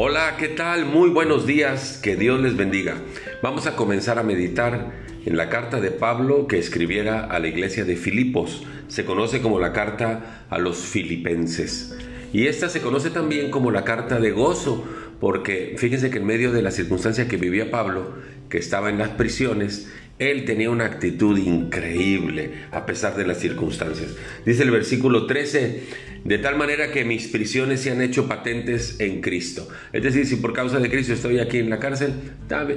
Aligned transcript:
Hola, 0.00 0.36
¿qué 0.38 0.46
tal? 0.46 0.86
Muy 0.86 1.10
buenos 1.10 1.44
días, 1.44 1.98
que 2.00 2.14
Dios 2.14 2.40
les 2.40 2.56
bendiga. 2.56 2.98
Vamos 3.42 3.66
a 3.66 3.74
comenzar 3.74 4.20
a 4.20 4.22
meditar 4.22 4.92
en 5.26 5.36
la 5.36 5.48
carta 5.48 5.80
de 5.80 5.90
Pablo 5.90 6.46
que 6.46 6.56
escribiera 6.56 7.24
a 7.24 7.40
la 7.40 7.48
iglesia 7.48 7.84
de 7.84 7.96
Filipos. 7.96 8.62
Se 8.86 9.04
conoce 9.04 9.42
como 9.42 9.58
la 9.58 9.72
carta 9.72 10.44
a 10.50 10.58
los 10.58 10.76
filipenses. 10.76 11.98
Y 12.32 12.46
esta 12.46 12.68
se 12.68 12.80
conoce 12.80 13.10
también 13.10 13.50
como 13.50 13.72
la 13.72 13.82
carta 13.82 14.20
de 14.20 14.30
gozo, 14.30 14.84
porque 15.20 15.74
fíjense 15.78 16.10
que 16.10 16.18
en 16.18 16.26
medio 16.26 16.52
de 16.52 16.62
la 16.62 16.70
circunstancia 16.70 17.28
que 17.28 17.36
vivía 17.36 17.70
Pablo, 17.70 18.14
que 18.48 18.58
estaba 18.58 18.90
en 18.90 18.98
las 18.98 19.10
prisiones, 19.10 19.88
él 20.18 20.44
tenía 20.44 20.70
una 20.70 20.86
actitud 20.86 21.38
increíble 21.38 22.50
a 22.72 22.86
pesar 22.86 23.16
de 23.16 23.26
las 23.26 23.38
circunstancias. 23.38 24.16
Dice 24.44 24.64
el 24.64 24.70
versículo 24.70 25.26
13, 25.26 25.82
de 26.24 26.38
tal 26.38 26.56
manera 26.56 26.90
que 26.90 27.04
mis 27.04 27.28
prisiones 27.28 27.80
se 27.80 27.90
han 27.90 28.02
hecho 28.02 28.26
patentes 28.26 28.98
en 28.98 29.20
Cristo. 29.20 29.68
Es 29.92 30.02
decir, 30.02 30.26
si 30.26 30.36
por 30.36 30.52
causa 30.52 30.80
de 30.80 30.90
Cristo 30.90 31.12
estoy 31.12 31.38
aquí 31.38 31.58
en 31.58 31.70
la 31.70 31.78
cárcel, 31.78 32.12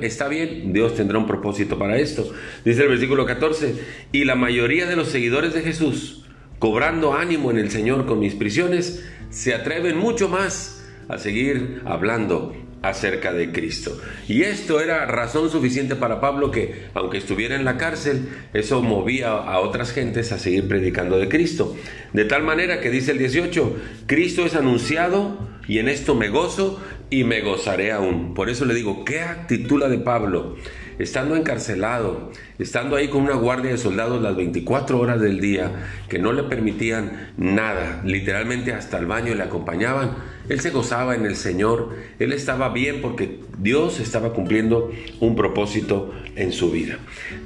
está 0.02 0.28
bien, 0.28 0.72
Dios 0.72 0.96
tendrá 0.96 1.18
un 1.18 1.26
propósito 1.26 1.80
para 1.80 1.98
esto. 1.98 2.32
Dice 2.64 2.84
el 2.84 2.90
versículo 2.90 3.26
14, 3.26 3.74
y 4.12 4.26
la 4.26 4.36
mayoría 4.36 4.86
de 4.86 4.96
los 4.96 5.08
seguidores 5.08 5.54
de 5.54 5.62
Jesús, 5.62 6.26
cobrando 6.60 7.14
ánimo 7.14 7.50
en 7.50 7.58
el 7.58 7.72
Señor 7.72 8.06
con 8.06 8.20
mis 8.20 8.36
prisiones, 8.36 9.04
se 9.32 9.56
atreven 9.56 9.98
mucho 9.98 10.30
más 10.30 10.81
a 11.12 11.18
seguir 11.18 11.82
hablando 11.86 12.56
acerca 12.82 13.32
de 13.32 13.52
Cristo. 13.52 14.00
Y 14.28 14.42
esto 14.44 14.80
era 14.80 15.06
razón 15.06 15.50
suficiente 15.50 15.96
para 15.96 16.20
Pablo 16.20 16.52
que, 16.52 16.86
aunque 16.94 17.18
estuviera 17.18 17.56
en 17.56 17.66
la 17.66 17.78
cárcel, 17.78 18.30
eso 18.54 18.82
movía 18.82 19.32
a 19.32 19.60
otras 19.60 19.92
gentes 19.92 20.32
a 20.32 20.40
seguir 20.40 20.68
predicando 20.68 21.20
de 21.20 21.30
Cristo. 21.30 21.76
De 22.14 22.26
tal 22.26 22.44
manera 22.44 22.82
que 22.82 22.90
dice 22.90 23.12
el 23.12 23.20
18, 23.20 23.76
Cristo 24.08 24.46
es 24.46 24.56
anunciado 24.56 25.48
y 25.68 25.78
en 25.80 25.90
esto 25.90 26.16
me 26.16 26.30
gozo 26.30 26.82
y 27.10 27.24
me 27.24 27.42
gozaré 27.42 27.92
aún. 27.92 28.34
Por 28.34 28.50
eso 28.50 28.66
le 28.66 28.74
digo, 28.74 29.06
¿qué 29.06 29.22
actitud 29.22 29.80
la 29.80 29.90
de 29.90 30.00
Pablo? 30.00 30.56
Estando 31.02 31.36
encarcelado, 31.36 32.32
estando 32.60 32.96
ahí 32.96 33.08
con 33.08 33.24
una 33.24 33.34
guardia 33.34 33.72
de 33.72 33.78
soldados 33.78 34.22
las 34.22 34.36
24 34.36 35.00
horas 35.00 35.20
del 35.20 35.40
día, 35.42 35.72
que 36.08 36.20
no 36.20 36.32
le 36.32 36.44
permitían 36.44 37.32
nada, 37.38 38.02
literalmente 38.06 38.74
hasta 38.74 39.00
el 39.00 39.08
baño 39.08 39.34
le 39.34 39.44
acompañaban, 39.44 40.16
él 40.48 40.60
se 40.60 40.70
gozaba 40.70 41.16
en 41.16 41.26
el 41.26 41.36
Señor, 41.36 41.96
él 42.20 42.34
estaba 42.34 42.70
bien 42.70 43.02
porque 43.02 43.40
Dios 43.58 44.00
estaba 44.00 44.34
cumpliendo 44.34 44.92
un 45.20 45.36
propósito 45.36 46.14
en 46.36 46.52
su 46.52 46.72
vida. 46.72 47.00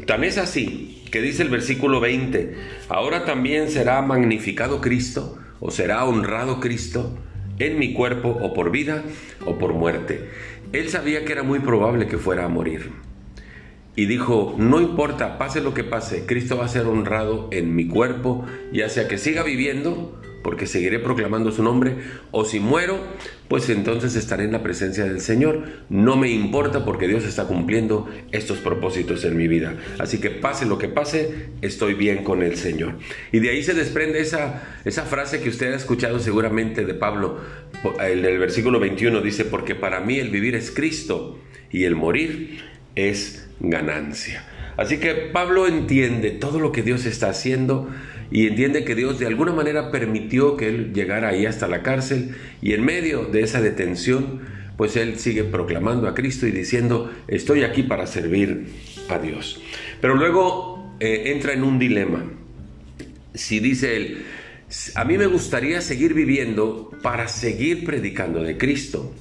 Tan 0.05 0.23
es 0.23 0.37
así 0.37 1.03
que 1.11 1.21
dice 1.21 1.43
el 1.43 1.49
versículo 1.49 2.01
20, 2.01 2.55
ahora 2.89 3.23
también 3.23 3.69
será 3.69 4.01
magnificado 4.01 4.81
Cristo 4.81 5.37
o 5.61 5.71
será 5.71 6.03
honrado 6.03 6.59
Cristo 6.59 7.17
en 7.57 7.79
mi 7.79 7.93
cuerpo 7.93 8.37
o 8.41 8.53
por 8.53 8.69
vida 8.69 9.03
o 9.45 9.57
por 9.57 9.73
muerte. 9.73 10.29
Él 10.73 10.89
sabía 10.89 11.23
que 11.23 11.31
era 11.31 11.43
muy 11.43 11.59
probable 11.59 12.07
que 12.07 12.17
fuera 12.17 12.43
a 12.43 12.49
morir 12.49 13.14
y 13.95 14.05
dijo, 14.05 14.55
no 14.57 14.81
importa, 14.81 15.37
pase 15.37 15.61
lo 15.61 15.73
que 15.73 15.83
pase, 15.83 16.25
Cristo 16.25 16.57
va 16.57 16.65
a 16.65 16.69
ser 16.69 16.85
honrado 16.85 17.47
en 17.51 17.75
mi 17.75 17.87
cuerpo, 17.87 18.45
ya 18.73 18.89
sea 18.89 19.07
que 19.07 19.17
siga 19.17 19.43
viviendo, 19.43 20.19
porque 20.45 20.67
seguiré 20.67 20.99
proclamando 20.99 21.51
su 21.51 21.63
nombre, 21.63 21.95
o 22.29 22.45
si 22.45 22.59
muero, 22.59 22.99
pues 23.47 23.67
entonces 23.69 24.15
estaré 24.15 24.43
en 24.43 24.51
la 24.51 24.61
presencia 24.61 25.03
del 25.03 25.19
Señor. 25.19 25.63
No 25.89 26.17
me 26.17 26.29
importa 26.29 26.85
porque 26.85 27.07
Dios 27.07 27.25
está 27.25 27.45
cumpliendo 27.45 28.07
estos 28.31 28.59
propósitos 28.59 29.25
en 29.25 29.37
mi 29.37 29.47
vida. 29.47 29.75
Así 29.97 30.19
que 30.19 30.29
pase 30.29 30.67
lo 30.67 30.77
que 30.77 30.87
pase, 30.87 31.47
estoy 31.63 31.95
bien 31.95 32.23
con 32.23 32.43
el 32.43 32.57
Señor. 32.57 32.99
Y 33.31 33.39
de 33.39 33.49
ahí 33.49 33.63
se 33.63 33.73
desprende 33.73 34.19
esa, 34.19 34.77
esa 34.85 35.01
frase 35.03 35.41
que 35.41 35.49
usted 35.49 35.73
ha 35.73 35.77
escuchado 35.77 36.19
seguramente 36.19 36.85
de 36.85 36.93
Pablo, 36.93 37.39
el 37.99 38.21
del 38.21 38.37
versículo 38.37 38.79
21, 38.79 39.21
dice, 39.21 39.45
porque 39.45 39.73
para 39.73 39.99
mí 39.99 40.19
el 40.19 40.29
vivir 40.29 40.53
es 40.53 40.69
Cristo 40.69 41.39
y 41.71 41.85
el 41.85 41.95
morir 41.95 42.75
es 42.95 43.47
ganancia. 43.59 44.45
Así 44.77 44.97
que 44.97 45.13
Pablo 45.13 45.67
entiende 45.67 46.31
todo 46.31 46.59
lo 46.59 46.71
que 46.71 46.81
Dios 46.81 47.05
está 47.05 47.29
haciendo 47.29 47.89
y 48.31 48.47
entiende 48.47 48.83
que 48.83 48.95
Dios 48.95 49.19
de 49.19 49.27
alguna 49.27 49.53
manera 49.53 49.91
permitió 49.91 50.57
que 50.57 50.67
él 50.67 50.93
llegara 50.93 51.29
ahí 51.29 51.45
hasta 51.45 51.67
la 51.67 51.83
cárcel 51.83 52.35
y 52.61 52.73
en 52.73 52.83
medio 52.83 53.25
de 53.25 53.41
esa 53.41 53.61
detención, 53.61 54.41
pues 54.77 54.97
él 54.97 55.19
sigue 55.19 55.43
proclamando 55.43 56.07
a 56.07 56.15
Cristo 56.15 56.47
y 56.47 56.51
diciendo, 56.51 57.11
estoy 57.27 57.63
aquí 57.63 57.83
para 57.83 58.07
servir 58.07 58.67
a 59.09 59.19
Dios. 59.19 59.61
Pero 60.01 60.15
luego 60.15 60.95
eh, 60.99 61.31
entra 61.33 61.53
en 61.53 61.63
un 61.63 61.79
dilema. 61.79 62.25
Si 63.33 63.59
dice 63.59 63.95
él, 63.95 64.25
a 64.95 65.05
mí 65.05 65.17
me 65.17 65.27
gustaría 65.27 65.79
seguir 65.81 66.13
viviendo 66.13 66.91
para 67.01 67.27
seguir 67.27 67.85
predicando 67.85 68.41
de 68.41 68.57
Cristo, 68.57 69.13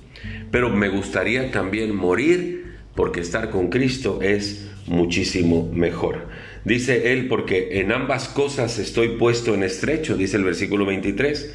pero 0.50 0.70
me 0.70 0.88
gustaría 0.88 1.50
también 1.50 1.94
morir 1.94 2.63
porque 2.94 3.20
estar 3.20 3.50
con 3.50 3.68
Cristo 3.68 4.20
es 4.22 4.68
muchísimo 4.86 5.70
mejor. 5.72 6.28
Dice 6.64 7.12
él, 7.12 7.28
porque 7.28 7.80
en 7.80 7.92
ambas 7.92 8.28
cosas 8.28 8.78
estoy 8.78 9.16
puesto 9.18 9.54
en 9.54 9.62
estrecho, 9.62 10.16
dice 10.16 10.36
el 10.36 10.44
versículo 10.44 10.86
23. 10.86 11.54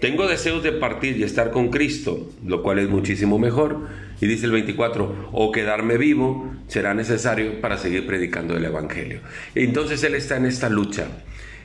Tengo 0.00 0.28
deseos 0.28 0.62
de 0.62 0.72
partir 0.72 1.16
y 1.16 1.24
estar 1.24 1.50
con 1.50 1.70
Cristo, 1.70 2.30
lo 2.46 2.62
cual 2.62 2.78
es 2.78 2.88
muchísimo 2.88 3.38
mejor. 3.38 3.88
Y 4.20 4.26
dice 4.26 4.46
el 4.46 4.52
24, 4.52 5.30
o 5.32 5.52
quedarme 5.52 5.96
vivo 5.96 6.52
será 6.66 6.94
necesario 6.94 7.60
para 7.60 7.78
seguir 7.78 8.06
predicando 8.06 8.56
el 8.56 8.64
Evangelio. 8.64 9.20
Entonces 9.54 10.02
él 10.04 10.14
está 10.14 10.36
en 10.36 10.46
esta 10.46 10.68
lucha 10.68 11.06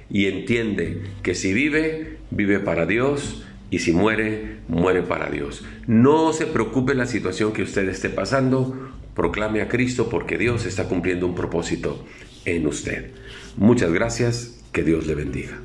y 0.09 0.25
entiende 0.25 1.01
que 1.23 1.35
si 1.35 1.53
vive, 1.53 2.17
vive 2.31 2.59
para 2.59 2.85
Dios 2.85 3.43
y 3.73 3.79
si 3.79 3.91
muere, 3.91 4.57
muere 4.67 5.01
para 5.01 5.31
Dios. 5.31 5.65
No 5.87 6.31
se 6.31 6.45
preocupe 6.45 6.93
la 6.93 7.07
situación 7.07 7.53
que 7.53 7.63
usted 7.63 7.89
esté 7.89 8.07
pasando, 8.07 8.91
proclame 9.15 9.63
a 9.63 9.67
Cristo 9.67 10.09
porque 10.09 10.37
Dios 10.37 10.67
está 10.67 10.87
cumpliendo 10.87 11.25
un 11.25 11.33
propósito 11.33 12.05
en 12.45 12.67
usted. 12.67 13.09
Muchas 13.57 13.91
gracias, 13.91 14.63
que 14.71 14.83
Dios 14.83 15.07
le 15.07 15.15
bendiga. 15.15 15.59